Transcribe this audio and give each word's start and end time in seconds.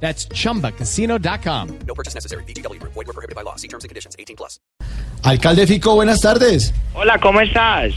That's 0.00 0.28
chumbacasino.com. 0.28 1.68
No 1.86 1.94
purchase 1.94 2.14
necessary. 2.14 2.44
BGW. 2.44 2.78
Void 2.82 3.06
were 3.06 3.12
prohibited 3.14 3.34
by 3.34 3.42
law. 3.42 3.56
See 3.56 3.66
terms 3.68 3.84
and 3.84 3.88
conditions. 3.88 4.14
18 4.18 4.36
plus. 4.36 4.60
Alcalde 5.22 5.66
Fico, 5.66 5.94
buenas 5.94 6.20
tardes. 6.20 6.72
Hola, 6.94 7.18
¿cómo 7.18 7.40
estás? 7.40 7.92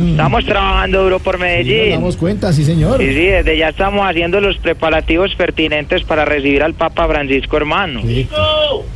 Estamos 0.00 0.44
trabajando 0.46 1.04
duro 1.04 1.18
por 1.20 1.34
Nos 1.34 1.42
Medellín. 1.42 1.90
damos 1.92 2.16
cuenta, 2.16 2.52
sí 2.52 2.64
señor. 2.64 2.98
Sí, 2.98 3.08
sí, 3.12 3.26
desde 3.26 3.56
ya 3.58 3.68
estamos 3.68 4.04
haciendo 4.08 4.40
los 4.40 4.56
preparativos 4.58 5.34
pertinentes 5.36 6.02
para 6.02 6.24
recibir 6.24 6.62
al 6.64 6.74
Papa 6.74 7.06
Francisco, 7.06 7.56
hermano. 7.58 8.00
Sí. 8.02 8.26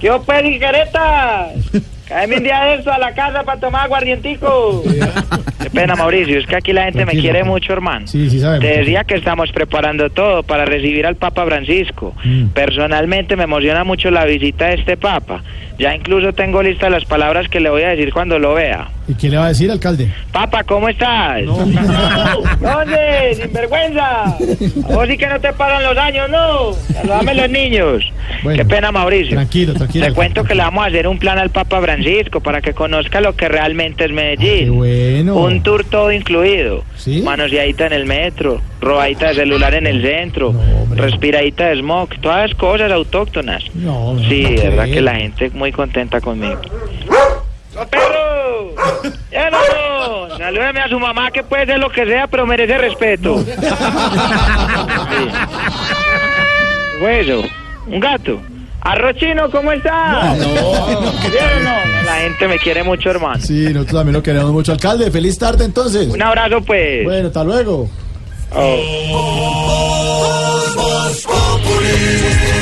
¿Qué 0.00 0.10
opedi, 0.10 0.58
caretas? 0.58 1.52
Cáeme 2.12 2.36
un 2.36 2.42
día 2.42 2.64
de 2.64 2.74
esto 2.74 2.92
a 2.92 2.98
la 2.98 3.14
casa 3.14 3.42
para 3.42 3.58
tomar 3.58 3.84
aguardientico. 3.84 4.82
Qué 5.62 5.70
pena, 5.70 5.96
Mauricio, 5.96 6.38
es 6.38 6.46
que 6.46 6.56
aquí 6.56 6.72
la 6.74 6.84
gente 6.84 7.06
me 7.06 7.12
quiere 7.12 7.42
mucho, 7.42 7.72
hermano. 7.72 8.06
Sí, 8.06 8.28
sí 8.28 8.38
sabemos. 8.38 8.68
Te 8.68 8.78
decía 8.80 9.04
que 9.04 9.14
estamos 9.14 9.50
preparando 9.50 10.10
todo 10.10 10.42
para 10.42 10.66
recibir 10.66 11.06
al 11.06 11.16
Papa 11.16 11.46
Francisco. 11.46 12.14
Mm. 12.22 12.48
Personalmente 12.48 13.34
me 13.34 13.44
emociona 13.44 13.82
mucho 13.82 14.10
la 14.10 14.26
visita 14.26 14.66
de 14.66 14.74
este 14.74 14.98
Papa. 14.98 15.42
Ya 15.78 15.94
incluso 15.94 16.34
tengo 16.34 16.62
listas 16.62 16.90
las 16.90 17.06
palabras 17.06 17.48
que 17.48 17.60
le 17.60 17.70
voy 17.70 17.82
a 17.82 17.88
decir 17.88 18.12
cuando 18.12 18.38
lo 18.38 18.52
vea. 18.54 18.88
¿Y 19.08 19.14
qué 19.14 19.28
le 19.28 19.36
va 19.36 19.46
a 19.46 19.48
decir, 19.48 19.68
alcalde? 19.70 20.12
Papa, 20.30 20.62
¿cómo 20.62 20.88
estás? 20.88 21.44
¿Dónde? 21.44 23.34
¡Sinvergüenza! 23.42 24.24
A 24.26 24.36
vos 24.94 25.08
sí 25.08 25.16
que 25.18 25.26
no 25.26 25.40
te 25.40 25.52
pagan 25.52 25.82
los 25.82 25.96
años, 25.96 26.30
¿no? 26.30 26.72
Saludame 26.94 27.34
los 27.34 27.50
niños. 27.50 28.04
Bueno, 28.44 28.58
Qué 28.58 28.64
pena, 28.64 28.92
Mauricio. 28.92 29.34
tranquilo, 29.36 29.74
tranquilo. 29.74 30.06
Te 30.06 30.12
cuento 30.12 30.44
que 30.44 30.54
le 30.54 30.62
vamos 30.62 30.84
a 30.84 30.86
hacer 30.86 31.08
un 31.08 31.18
plan 31.18 31.38
al 31.38 31.50
Papa 31.50 31.80
Francisco 31.80 32.40
para 32.40 32.60
que 32.60 32.74
conozca 32.74 33.20
lo 33.20 33.34
que 33.34 33.48
realmente 33.48 34.04
es 34.04 34.12
Medellín. 34.12 34.64
Qué 34.66 34.70
bueno. 34.70 35.34
Un 35.36 35.62
tour 35.64 35.84
todo 35.84 36.12
incluido. 36.12 36.84
¿Sí? 36.96 37.22
Manoseadita 37.22 37.86
en 37.88 37.92
el 37.94 38.06
metro, 38.06 38.60
robadita 38.80 39.28
de 39.28 39.34
celular 39.34 39.74
en 39.74 39.88
el 39.88 40.00
centro, 40.02 40.52
No, 40.52 40.60
hombre. 40.82 41.02
respiradita 41.02 41.66
de 41.66 41.76
smog, 41.80 42.08
todas 42.20 42.48
las 42.50 42.56
cosas 42.58 42.92
autóctonas. 42.92 43.64
No, 43.74 44.14
no, 44.14 44.20
Sí, 44.28 44.42
no 44.42 44.48
puede. 44.50 44.68
verdad 44.70 44.84
que 44.84 45.00
la 45.00 45.14
gente 45.16 45.50
muy 45.50 45.72
contenta 45.72 46.20
conmigo. 46.20 46.60
¡Oh, 47.74 47.86
perro! 48.70 49.12
¡Llévalo! 49.30 50.38
Salúdeme 50.38 50.80
a 50.80 50.88
su 50.88 50.98
mamá 50.98 51.30
que 51.30 51.42
puede 51.42 51.66
ser 51.66 51.78
lo 51.78 51.90
que 51.90 52.04
sea, 52.06 52.26
pero 52.26 52.46
merece 52.46 52.78
respeto. 52.78 53.42
Sí. 53.44 53.50
¿Qué 56.92 56.98
fue 56.98 57.20
eso? 57.20 57.42
¿Un 57.86 58.00
gato? 58.00 58.40
Arrochino, 58.80 59.48
¿cómo 59.50 59.70
está? 59.70 60.34
No, 60.34 60.36
no, 60.36 61.12
¿Bien 61.30 61.44
o 61.56 61.60
no? 61.60 62.02
La 62.04 62.14
gente 62.16 62.48
me 62.48 62.58
quiere 62.58 62.82
mucho, 62.82 63.10
hermano. 63.10 63.40
Sí, 63.40 63.66
nosotros 63.72 63.98
también 63.98 64.14
lo 64.14 64.22
queremos 64.22 64.50
mucho, 64.50 64.72
alcalde. 64.72 65.10
Feliz 65.10 65.38
tarde 65.38 65.64
entonces. 65.64 66.08
Un 66.08 66.20
abrazo, 66.20 66.60
pues. 66.62 67.04
Bueno, 67.04 67.28
hasta 67.28 67.44
luego. 67.44 67.88
Lunes 71.72 72.61